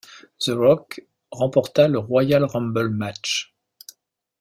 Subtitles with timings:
[0.43, 0.95] The Rock
[1.31, 3.53] remporta le Royal Rumble Match.